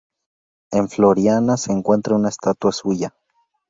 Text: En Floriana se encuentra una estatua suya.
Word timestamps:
En 0.71 0.89
Floriana 0.89 1.57
se 1.57 1.71
encuentra 1.73 2.15
una 2.15 2.29
estatua 2.29 2.71
suya. 2.71 3.13